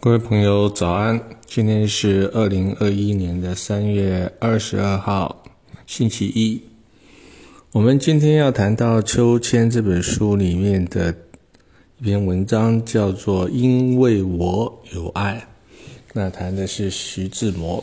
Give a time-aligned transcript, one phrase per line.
[0.00, 1.20] 各位朋友，早安！
[1.44, 5.42] 今天是二零二一年的三月二十二号，
[5.88, 6.62] 星期一。
[7.72, 11.12] 我们今天要谈到《秋千》这本书里面的
[11.98, 15.34] 一篇文章，叫做《因为我有爱》。
[16.12, 17.82] 那谈的是徐志摩。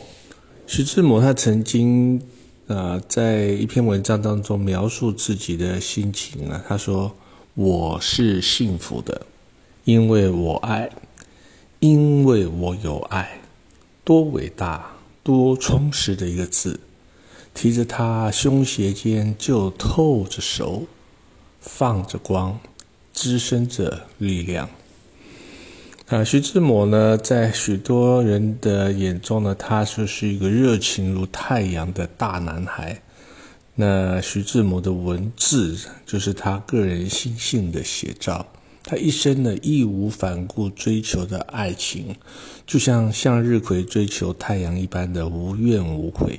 [0.66, 2.18] 徐志摩他曾经
[2.66, 7.14] 啊，在一篇文章当中描述自己的心情啊，他说
[7.52, 9.26] ：“我是幸福的，
[9.84, 10.90] 因为我爱。”
[11.80, 13.40] 因为我有爱，
[14.02, 14.92] 多伟大、
[15.22, 16.80] 多充实的一个字，
[17.52, 20.86] 提着它胸胁间就透着熟，
[21.60, 22.58] 放着光，
[23.12, 24.68] 滋生着力量。
[26.06, 33.02] 啊，徐志摩呢，在许多人的眼中呢，他就是一个热情如太阳的大男孩。
[33.74, 38.46] 那徐志摩的文字，就是他个人心性的写照。
[38.88, 42.14] 他一生呢义无反顾追求的爱情，
[42.64, 46.38] 就像向日葵追求太阳一般的无怨无悔。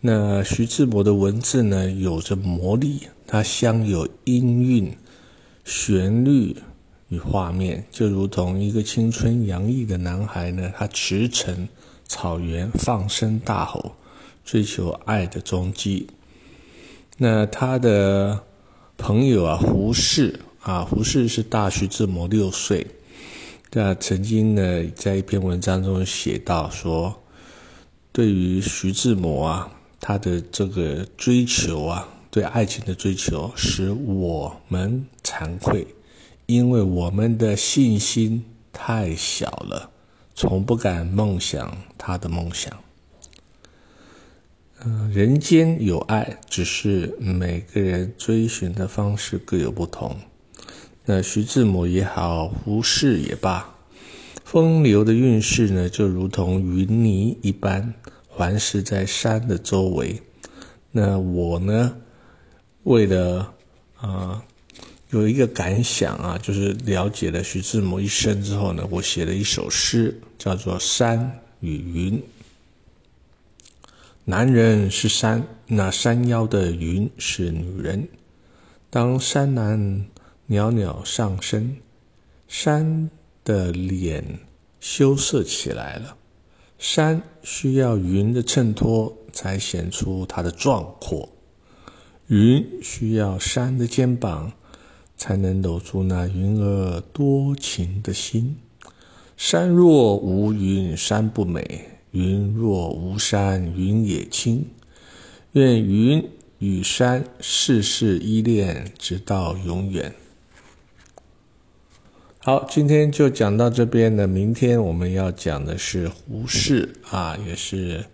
[0.00, 4.96] 那徐志摩的文字呢有着魔力，它镶有音韵、
[5.62, 6.56] 旋律
[7.08, 11.68] 与画面，就如同一个青春洋溢的男孩呢，他驰骋
[12.08, 13.94] 草原，放声大吼，
[14.42, 16.06] 追求爱的踪迹。
[17.18, 18.42] 那他的
[18.96, 20.40] 朋友啊，胡适。
[20.62, 22.86] 啊，胡适是大徐志摩六岁，
[23.72, 27.20] 那曾经呢，在一篇文章中写到说，
[28.12, 35.84] 对于徐志摩啊，他的这个追求啊，对爱情的追求，使我们惭愧，
[36.46, 39.90] 因为我们的信心太小了，
[40.32, 42.72] 从不敢梦想他的梦想。
[44.84, 50.16] 嗯，人间有爱，只是每个人追寻的方式各有不同。
[51.04, 53.74] 那徐志摩也好，胡适也罢，
[54.44, 57.92] 风流的运势呢，就如同云泥一般
[58.28, 60.22] 环视在山的周围。
[60.92, 61.96] 那我呢，
[62.84, 63.52] 为了
[63.96, 64.44] 啊
[65.10, 72.18] 有一个感想啊，就是了解了徐志摩一生之后呢，我写了一首诗，叫做《山与云》。
[74.24, 78.06] 男人是山，那山腰的云是女人。
[78.88, 80.06] 当山男。
[80.46, 81.76] 袅袅上升，
[82.48, 83.10] 山
[83.44, 84.40] 的脸
[84.80, 86.16] 羞涩起来了。
[86.78, 91.28] 山需要云的衬托，才显出它的壮阔；
[92.26, 94.52] 云需要山的肩膀，
[95.16, 98.56] 才能搂住那云儿多情的心。
[99.36, 101.62] 山若无云，山不美；
[102.10, 104.66] 云若无山，云也轻。
[105.52, 106.28] 愿云
[106.58, 110.12] 与山世世依恋，直到永远。
[112.44, 114.26] 好，今天就讲到这边呢。
[114.26, 118.04] 明天我们要讲的是胡适啊，也是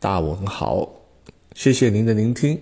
[0.00, 0.88] 大文豪。
[1.54, 2.58] 谢谢您的聆听。